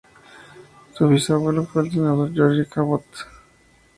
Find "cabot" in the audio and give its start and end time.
2.65-3.05